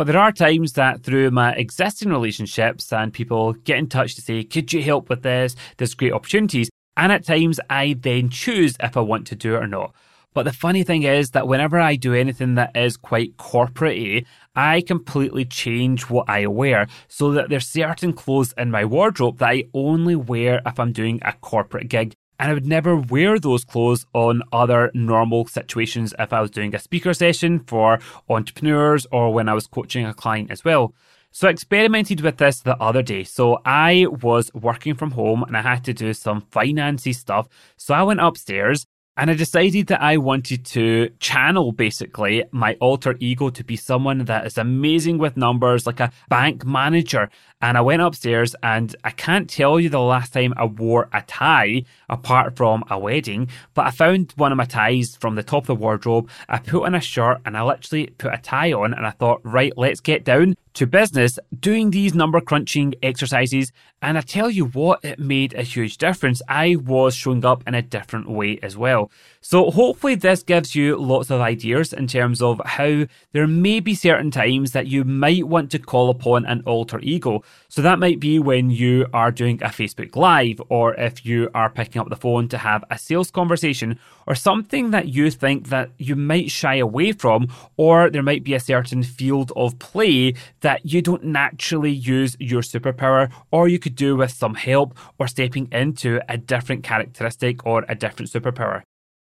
But 0.00 0.06
there 0.06 0.18
are 0.18 0.32
times 0.32 0.72
that 0.72 1.02
through 1.02 1.30
my 1.30 1.52
existing 1.52 2.08
relationships 2.08 2.90
and 2.90 3.12
people 3.12 3.52
get 3.52 3.76
in 3.76 3.86
touch 3.86 4.14
to 4.14 4.22
say, 4.22 4.42
could 4.44 4.72
you 4.72 4.82
help 4.82 5.10
with 5.10 5.20
this? 5.20 5.54
There's 5.76 5.92
great 5.92 6.14
opportunities. 6.14 6.70
And 6.96 7.12
at 7.12 7.26
times 7.26 7.60
I 7.68 7.96
then 8.00 8.30
choose 8.30 8.76
if 8.80 8.96
I 8.96 9.00
want 9.00 9.26
to 9.26 9.36
do 9.36 9.56
it 9.56 9.62
or 9.62 9.66
not. 9.66 9.94
But 10.32 10.44
the 10.44 10.54
funny 10.54 10.84
thing 10.84 11.02
is 11.02 11.32
that 11.32 11.46
whenever 11.46 11.78
I 11.78 11.96
do 11.96 12.14
anything 12.14 12.54
that 12.54 12.74
is 12.74 12.96
quite 12.96 13.36
corporate 13.36 14.24
I 14.56 14.80
completely 14.80 15.44
change 15.44 16.08
what 16.08 16.30
I 16.30 16.46
wear 16.46 16.86
so 17.08 17.32
that 17.32 17.50
there's 17.50 17.68
certain 17.68 18.14
clothes 18.14 18.54
in 18.56 18.70
my 18.70 18.86
wardrobe 18.86 19.36
that 19.40 19.50
I 19.50 19.64
only 19.74 20.16
wear 20.16 20.62
if 20.64 20.80
I'm 20.80 20.92
doing 20.92 21.20
a 21.26 21.34
corporate 21.34 21.90
gig. 21.90 22.14
And 22.40 22.50
I 22.50 22.54
would 22.54 22.66
never 22.66 22.96
wear 22.96 23.38
those 23.38 23.66
clothes 23.66 24.06
on 24.14 24.42
other 24.50 24.90
normal 24.94 25.46
situations 25.46 26.14
if 26.18 26.32
I 26.32 26.40
was 26.40 26.50
doing 26.50 26.74
a 26.74 26.78
speaker 26.78 27.12
session 27.12 27.58
for 27.58 28.00
entrepreneurs 28.30 29.06
or 29.12 29.30
when 29.30 29.46
I 29.46 29.52
was 29.52 29.66
coaching 29.66 30.06
a 30.06 30.14
client 30.14 30.50
as 30.50 30.64
well. 30.64 30.94
So 31.32 31.48
I 31.48 31.50
experimented 31.50 32.22
with 32.22 32.38
this 32.38 32.60
the 32.60 32.78
other 32.82 33.02
day. 33.02 33.24
So 33.24 33.60
I 33.66 34.06
was 34.22 34.50
working 34.54 34.94
from 34.94 35.10
home 35.10 35.42
and 35.42 35.54
I 35.54 35.60
had 35.60 35.84
to 35.84 35.92
do 35.92 36.14
some 36.14 36.40
financy 36.40 37.14
stuff. 37.14 37.46
So 37.76 37.92
I 37.92 38.02
went 38.04 38.20
upstairs 38.20 38.86
and 39.18 39.30
I 39.30 39.34
decided 39.34 39.88
that 39.88 40.00
I 40.00 40.16
wanted 40.16 40.64
to 40.66 41.10
channel 41.18 41.72
basically 41.72 42.44
my 42.52 42.74
alter 42.80 43.16
ego 43.20 43.50
to 43.50 43.62
be 43.62 43.76
someone 43.76 44.24
that 44.24 44.46
is 44.46 44.56
amazing 44.56 45.18
with 45.18 45.36
numbers, 45.36 45.86
like 45.86 46.00
a 46.00 46.10
bank 46.30 46.64
manager. 46.64 47.28
And 47.62 47.76
I 47.76 47.82
went 47.82 48.00
upstairs 48.00 48.56
and 48.62 48.94
I 49.04 49.10
can't 49.10 49.48
tell 49.48 49.78
you 49.78 49.88
the 49.88 50.00
last 50.00 50.32
time 50.32 50.54
I 50.56 50.64
wore 50.64 51.08
a 51.12 51.22
tie 51.22 51.84
apart 52.08 52.56
from 52.56 52.84
a 52.90 52.98
wedding, 52.98 53.48
but 53.74 53.86
I 53.86 53.90
found 53.90 54.32
one 54.36 54.50
of 54.50 54.56
my 54.58 54.64
ties 54.64 55.16
from 55.16 55.34
the 55.34 55.42
top 55.42 55.64
of 55.64 55.66
the 55.66 55.74
wardrobe. 55.74 56.30
I 56.48 56.58
put 56.58 56.84
on 56.84 56.94
a 56.94 57.00
shirt 57.00 57.38
and 57.44 57.56
I 57.56 57.62
literally 57.62 58.06
put 58.18 58.32
a 58.32 58.38
tie 58.38 58.72
on 58.72 58.94
and 58.94 59.06
I 59.06 59.10
thought, 59.10 59.40
right, 59.44 59.72
let's 59.76 60.00
get 60.00 60.24
down 60.24 60.56
to 60.74 60.86
business 60.86 61.38
doing 61.58 61.90
these 61.90 62.14
number 62.14 62.40
crunching 62.40 62.94
exercises. 63.02 63.72
And 64.02 64.16
I 64.16 64.22
tell 64.22 64.48
you 64.48 64.66
what, 64.66 65.04
it 65.04 65.18
made 65.18 65.52
a 65.52 65.62
huge 65.62 65.98
difference. 65.98 66.40
I 66.48 66.76
was 66.76 67.14
showing 67.14 67.44
up 67.44 67.64
in 67.66 67.74
a 67.74 67.82
different 67.82 68.30
way 68.30 68.58
as 68.62 68.76
well. 68.76 69.10
So 69.42 69.70
hopefully 69.70 70.14
this 70.14 70.42
gives 70.42 70.74
you 70.74 70.96
lots 70.96 71.30
of 71.30 71.40
ideas 71.40 71.92
in 71.92 72.06
terms 72.06 72.40
of 72.40 72.60
how 72.64 73.06
there 73.32 73.46
may 73.46 73.80
be 73.80 73.94
certain 73.94 74.30
times 74.30 74.72
that 74.72 74.86
you 74.86 75.04
might 75.04 75.46
want 75.46 75.70
to 75.72 75.78
call 75.78 76.08
upon 76.08 76.46
an 76.46 76.62
alter 76.66 77.00
ego. 77.00 77.42
So 77.68 77.82
that 77.82 78.00
might 78.00 78.18
be 78.18 78.38
when 78.38 78.70
you 78.70 79.06
are 79.12 79.30
doing 79.30 79.62
a 79.62 79.66
Facebook 79.66 80.16
Live 80.16 80.60
or 80.68 80.94
if 80.94 81.24
you 81.24 81.48
are 81.54 81.70
picking 81.70 82.00
up 82.00 82.08
the 82.08 82.16
phone 82.16 82.48
to 82.48 82.58
have 82.58 82.82
a 82.90 82.98
sales 82.98 83.30
conversation 83.30 83.98
or 84.26 84.34
something 84.34 84.90
that 84.90 85.08
you 85.08 85.30
think 85.30 85.68
that 85.68 85.90
you 85.96 86.16
might 86.16 86.50
shy 86.50 86.76
away 86.76 87.12
from 87.12 87.48
or 87.76 88.10
there 88.10 88.24
might 88.24 88.42
be 88.42 88.54
a 88.54 88.60
certain 88.60 89.02
field 89.04 89.52
of 89.54 89.78
play 89.78 90.34
that 90.62 90.84
you 90.84 91.00
don't 91.00 91.24
naturally 91.24 91.92
use 91.92 92.36
your 92.40 92.62
superpower 92.62 93.30
or 93.52 93.68
you 93.68 93.78
could 93.78 93.94
do 93.94 94.16
with 94.16 94.32
some 94.32 94.54
help 94.54 94.96
or 95.18 95.28
stepping 95.28 95.68
into 95.70 96.20
a 96.28 96.36
different 96.36 96.82
characteristic 96.82 97.64
or 97.64 97.84
a 97.88 97.94
different 97.94 98.30
superpower. 98.30 98.82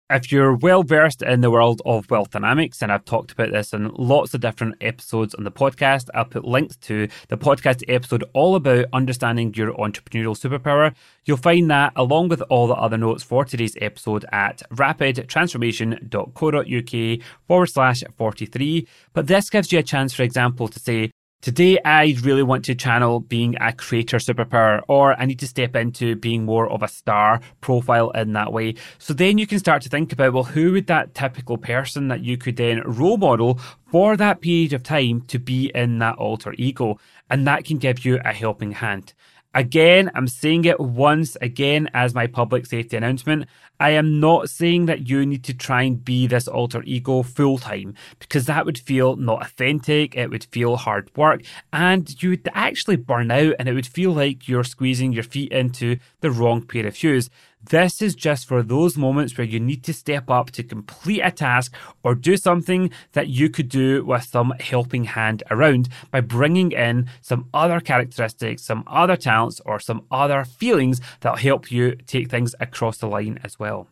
If 0.07 0.31
you're 0.31 0.55
well 0.55 0.83
versed 0.83 1.24
in 1.24 1.41
the 1.41 1.50
world 1.50 1.81
of 1.83 2.12
wealth 2.12 2.29
dynamics, 2.29 2.83
and 2.83 2.91
I've 2.91 3.05
talked 3.05 3.31
about 3.31 3.51
this 3.51 3.74
in 3.74 3.89
lots 3.95 4.35
of 4.35 4.41
different 4.41 4.75
episodes 4.79 5.33
on 5.33 5.45
the 5.45 5.51
podcast, 5.51 6.09
I'll 6.13 6.25
put 6.25 6.45
links 6.45 6.75
to 6.81 7.07
the 7.29 7.39
podcast 7.39 7.83
episode 7.88 8.24
all 8.33 8.55
about 8.55 8.85
understanding 8.93 9.51
your 9.55 9.74
entrepreneurial 9.74 10.38
superpower. 10.38 10.93
You'll 11.25 11.38
find 11.38 11.71
that 11.71 11.91
along 11.95 12.29
with 12.29 12.43
all 12.51 12.67
the 12.67 12.75
other 12.75 13.00
notes 13.00 13.24
for 13.24 13.45
today's 13.45 13.75
episode 13.81 14.25
at 14.31 14.62
rapidtransformation.co.uk 14.69 17.27
forward 17.47 17.65
slash 17.65 18.03
43. 18.15 18.88
But 19.13 19.25
this 19.25 19.50
gives 19.50 19.71
you 19.71 19.79
a 19.79 19.83
chance, 19.83 20.13
for 20.13 20.21
example, 20.21 20.67
to 20.67 20.79
say, 20.79 21.09
Today, 21.42 21.77
I 21.86 22.15
really 22.24 22.42
want 22.42 22.65
to 22.65 22.74
channel 22.74 23.20
being 23.20 23.56
a 23.62 23.72
creator 23.72 24.18
superpower, 24.18 24.82
or 24.88 25.13
I 25.13 25.25
need 25.25 25.38
to 25.39 25.48
step 25.48 25.75
into 25.75 26.15
being 26.15 26.44
more 26.44 26.68
of 26.68 26.82
a 26.82 26.88
star 26.88 27.39
profile 27.62 28.10
in 28.12 28.34
that 28.34 28.51
way. 28.51 28.75
So 28.98 29.13
then 29.13 29.38
you 29.38 29.46
can 29.46 29.60
start 29.60 29.84
to 29.84 29.89
think 29.89 30.12
about, 30.12 30.34
well, 30.34 30.44
who 30.44 30.72
would 30.72 30.88
that 30.88 31.13
typical 31.13 31.58
person 31.58 32.08
that 32.08 32.24
you 32.24 32.36
could 32.38 32.56
then 32.58 32.82
role 32.86 33.18
model 33.18 33.60
for 33.92 34.18
that 34.18 34.42
period 34.42 34.74
of 34.74 34.82
time 34.82 35.22
to 35.27 35.38
be 35.38 35.72
in 35.75 36.00
that 36.00 36.18
alter 36.18 36.56
ego? 36.58 37.00
And 37.30 37.46
that 37.46 37.63
can 37.63 37.77
give 37.77 38.04
you 38.06 38.20
a 38.25 38.34
helping 38.34 38.72
hand. 38.72 39.13
Again, 39.55 40.12
I'm 40.13 40.27
saying 40.27 40.65
it 40.65 40.81
once 40.81 41.38
again 41.38 41.89
as 41.93 42.13
my 42.13 42.27
public 42.27 42.65
safety 42.65 42.97
announcement. 42.97 43.45
I 43.79 43.91
am 43.91 44.19
not 44.19 44.50
saying 44.50 44.88
that 44.88 45.07
you 45.07 45.25
need 45.25 45.45
to 45.45 45.53
try 45.53 45.83
and 45.83 46.03
be 46.03 46.27
this 46.27 46.50
alter 46.50 46.83
ego 46.83 47.24
full 47.24 47.57
time 47.57 47.93
because 48.19 48.47
that 48.47 48.65
would 48.65 48.77
feel 48.77 49.15
not 49.15 49.45
authentic. 49.45 50.13
It 50.17 50.29
would 50.29 50.43
feel 50.43 50.75
hard 50.75 51.09
work 51.15 51.43
and 51.71 52.21
you 52.21 52.31
would 52.31 52.50
actually 52.53 52.97
burn 52.97 53.31
out 53.31 53.55
and 53.57 53.69
it 53.69 53.74
would 53.74 53.88
feel 53.88 54.12
like 54.12 54.50
you're 54.50 54.65
squeezing 54.65 55.13
your 55.13 55.24
feet 55.24 55.53
into 55.53 56.00
the 56.19 56.31
wrong 56.31 56.62
pair 56.62 56.85
of 56.85 56.97
shoes. 56.97 57.29
This 57.69 58.00
is 58.00 58.13
just 58.13 58.48
for 58.48 58.62
those 58.62 58.95
moments 58.95 59.36
where 59.38 59.48
you 59.48 59.60
need 59.60 59.84
to 59.86 59.93
step 59.93 60.29
up 60.29 60.51
to 60.51 60.62
complete 60.62 61.22
a 61.22 61.31
task 61.31 61.74
or 62.03 62.13
do 62.13 62.38
something 62.38 62.91
that 63.13 63.29
you 63.29 63.50
could 63.50 63.69
do 63.69 64.05
with 64.05 64.24
some 64.24 64.53
helping 64.60 65.05
hand 65.05 65.41
around 65.50 65.89
by 66.12 66.22
bringing 66.22 66.74
in 66.74 67.10
some 67.22 67.50
other 67.55 67.79
characteristics, 67.79 68.62
some 68.62 68.84
other 68.86 69.15
talents, 69.15 69.62
or 69.65 69.79
some 69.79 70.05
other 70.12 70.43
feelings 70.43 71.01
that'll 71.22 71.38
help 71.38 71.72
you 71.72 71.95
take 72.05 72.29
things 72.29 72.53
across 72.60 73.00
the 73.00 73.07
line 73.07 73.39
as 73.43 73.57
well. 73.57 73.88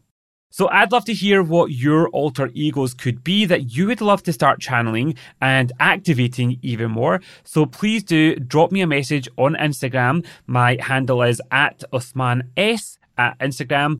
So 0.51 0.69
I'd 0.69 0.91
love 0.91 1.05
to 1.05 1.13
hear 1.13 1.41
what 1.41 1.71
your 1.71 2.09
alter 2.09 2.51
egos 2.53 2.93
could 2.93 3.23
be 3.23 3.45
that 3.45 3.75
you 3.75 3.87
would 3.87 4.01
love 4.01 4.21
to 4.23 4.33
start 4.33 4.59
channeling 4.59 5.15
and 5.41 5.71
activating 5.79 6.59
even 6.61 6.91
more. 6.91 7.21
So 7.43 7.65
please 7.65 8.03
do 8.03 8.35
drop 8.35 8.71
me 8.71 8.81
a 8.81 8.87
message 8.87 9.27
on 9.35 9.55
Instagram. 9.55 10.23
My 10.45 10.77
handle 10.79 11.23
is 11.23 11.41
at 11.49 11.83
Usman 11.91 12.51
S 12.55 12.99
at 13.17 13.37
Instagram 13.39 13.97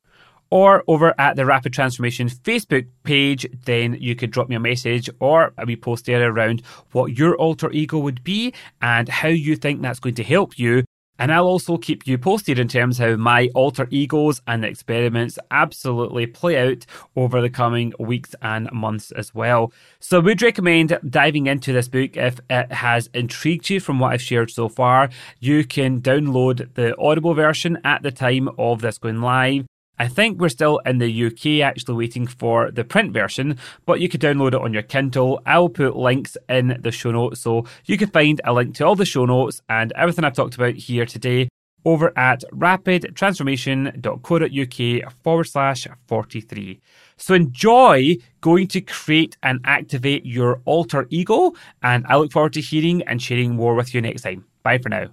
or 0.50 0.84
over 0.86 1.14
at 1.18 1.36
the 1.36 1.44
Rapid 1.44 1.72
Transformation 1.72 2.28
Facebook 2.28 2.86
page, 3.02 3.46
then 3.64 3.96
you 4.00 4.14
could 4.14 4.30
drop 4.30 4.48
me 4.48 4.54
a 4.54 4.60
message 4.60 5.10
or 5.18 5.52
a 5.58 5.66
wee 5.66 5.76
post 5.76 6.06
there 6.06 6.30
around 6.30 6.62
what 6.92 7.18
your 7.18 7.36
alter 7.36 7.70
ego 7.72 7.98
would 7.98 8.22
be 8.22 8.54
and 8.80 9.08
how 9.08 9.28
you 9.28 9.56
think 9.56 9.82
that's 9.82 9.98
going 9.98 10.14
to 10.14 10.22
help 10.22 10.58
you. 10.58 10.84
And 11.18 11.32
I'll 11.32 11.46
also 11.46 11.76
keep 11.76 12.06
you 12.06 12.18
posted 12.18 12.58
in 12.58 12.68
terms 12.68 12.98
how 12.98 13.16
my 13.16 13.48
alter 13.54 13.86
egos 13.90 14.40
and 14.46 14.64
experiments 14.64 15.38
absolutely 15.50 16.26
play 16.26 16.58
out 16.58 16.86
over 17.14 17.40
the 17.40 17.50
coming 17.50 17.92
weeks 17.98 18.34
and 18.42 18.70
months 18.72 19.12
as 19.12 19.34
well. 19.34 19.72
So 20.00 20.18
I 20.18 20.22
would 20.22 20.42
recommend 20.42 20.98
diving 21.08 21.46
into 21.46 21.72
this 21.72 21.88
book 21.88 22.16
if 22.16 22.40
it 22.50 22.72
has 22.72 23.08
intrigued 23.14 23.70
you 23.70 23.80
from 23.80 24.00
what 24.00 24.12
I've 24.12 24.22
shared 24.22 24.50
so 24.50 24.68
far. 24.68 25.10
You 25.38 25.64
can 25.64 26.00
download 26.00 26.74
the 26.74 26.98
Audible 26.98 27.34
version 27.34 27.78
at 27.84 28.02
the 28.02 28.10
time 28.10 28.48
of 28.58 28.80
this 28.80 28.98
going 28.98 29.20
live. 29.20 29.66
I 29.98 30.08
think 30.08 30.40
we're 30.40 30.48
still 30.48 30.78
in 30.78 30.98
the 30.98 31.26
UK 31.26 31.66
actually 31.66 31.94
waiting 31.94 32.26
for 32.26 32.70
the 32.70 32.84
print 32.84 33.12
version, 33.12 33.58
but 33.86 34.00
you 34.00 34.08
could 34.08 34.20
download 34.20 34.48
it 34.48 34.60
on 34.60 34.72
your 34.72 34.82
Kindle. 34.82 35.40
I'll 35.46 35.68
put 35.68 35.96
links 35.96 36.36
in 36.48 36.78
the 36.80 36.90
show 36.90 37.12
notes 37.12 37.40
so 37.40 37.64
you 37.84 37.96
can 37.96 38.10
find 38.10 38.40
a 38.44 38.52
link 38.52 38.74
to 38.76 38.84
all 38.84 38.96
the 38.96 39.04
show 39.04 39.24
notes 39.24 39.62
and 39.68 39.92
everything 39.92 40.24
I've 40.24 40.34
talked 40.34 40.56
about 40.56 40.74
here 40.74 41.06
today 41.06 41.48
over 41.84 42.12
at 42.16 42.42
rapidtransformation.co.uk 42.52 45.12
forward 45.22 45.44
slash 45.44 45.86
43. 46.06 46.80
So 47.16 47.34
enjoy 47.34 48.16
going 48.40 48.68
to 48.68 48.80
create 48.80 49.36
and 49.42 49.60
activate 49.64 50.24
your 50.24 50.60
alter 50.64 51.06
ego, 51.10 51.52
and 51.82 52.06
I 52.08 52.16
look 52.16 52.32
forward 52.32 52.54
to 52.54 52.60
hearing 52.60 53.02
and 53.02 53.22
sharing 53.22 53.54
more 53.54 53.74
with 53.74 53.94
you 53.94 54.00
next 54.00 54.22
time. 54.22 54.46
Bye 54.62 54.78
for 54.78 54.88
now. 54.88 55.08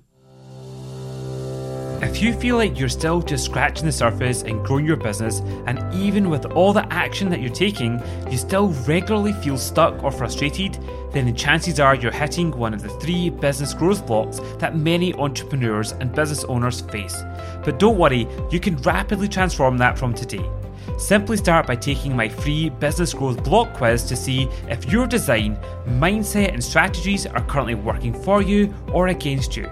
If 2.02 2.20
you 2.20 2.34
feel 2.34 2.56
like 2.56 2.80
you're 2.80 2.90
still 2.90 3.22
just 3.22 3.46
scratching 3.46 3.86
the 3.86 3.92
surface 3.92 4.42
and 4.42 4.66
growing 4.66 4.88
your 4.88 4.98
business, 4.98 5.42
and 5.68 5.94
even 5.94 6.32
with 6.32 6.48
all 6.48 6.74
the 6.74 6.92
action 6.92 7.30
that 7.30 7.42
you're 7.42 7.52
taking, 7.52 8.02
you 8.28 8.40
still 8.40 8.70
regularly 8.88 9.34
feel 9.34 9.56
stuck 9.56 10.04
or 10.04 10.12
frustrated, 10.12 10.80
then 11.12 11.28
the 11.28 11.32
chances 11.32 11.80
are 11.80 11.94
you're 11.94 12.12
hitting 12.12 12.50
one 12.58 12.74
of 12.74 12.82
the 12.82 12.90
three 12.90 13.30
business 13.30 13.76
growth 13.76 14.08
blocks 14.08 14.40
that 14.58 14.76
many 14.76 15.14
entrepreneurs 15.14 15.92
and 15.92 16.12
business 16.12 16.44
owners 16.46 16.82
face. 16.82 17.22
But 17.64 17.78
don't 17.78 18.00
worry, 18.00 18.28
you 18.50 18.60
can 18.60 18.78
rapidly 18.78 19.28
transform 19.28 19.78
that 19.78 19.96
from 19.96 20.16
today. 20.16 20.44
Simply 20.98 21.38
start 21.38 21.68
by 21.68 21.76
taking 21.76 22.16
my 22.16 22.28
free 22.28 22.70
business 22.70 23.14
growth 23.14 23.44
block 23.44 23.74
quiz 23.74 24.06
to 24.06 24.16
see 24.16 24.50
if 24.68 24.92
your 24.92 25.06
design, 25.06 25.56
mindset, 25.86 26.52
and 26.52 26.64
strategies 26.64 27.28
are 27.28 27.46
currently 27.46 27.76
working 27.76 28.14
for 28.24 28.42
you 28.42 28.74
or 28.92 29.10
against 29.10 29.56
you. 29.56 29.70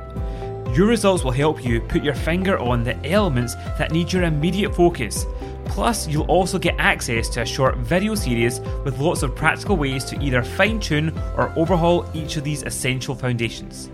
Your 0.74 0.88
results 0.88 1.24
will 1.24 1.32
help 1.32 1.64
you 1.66 1.82
put 1.82 2.04
your 2.04 2.14
finger 2.14 2.60
on 2.60 2.84
the 2.84 2.96
elements 3.10 3.56
that 3.78 3.92
need 3.92 4.14
your 4.14 4.22
immediate 4.24 4.76
focus. 4.76 5.26
Plus, 5.66 6.08
you'll 6.08 6.26
also 6.26 6.60
get 6.60 6.76
access 6.78 7.28
to 7.30 7.42
a 7.42 7.46
short 7.46 7.78
video 7.78 8.14
series 8.16 8.60
with 8.84 9.00
lots 9.00 9.24
of 9.24 9.36
practical 9.36 9.78
ways 9.78 10.04
to 10.06 10.20
either 10.22 10.44
fine 10.44 10.80
tune 10.80 11.18
or 11.36 11.52
overhaul 11.56 12.06
each 12.14 12.38
of 12.38 12.44
these 12.44 12.62
essential 12.64 13.16
foundations. 13.16 13.90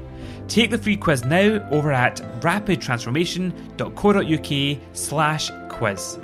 Take 0.47 0.69
the 0.69 0.77
free 0.77 0.97
quiz 0.97 1.25
now 1.25 1.67
over 1.71 1.91
at 1.91 2.17
rapidtransformation.co.uk 2.41 4.79
slash 4.93 5.51
quiz. 5.69 6.19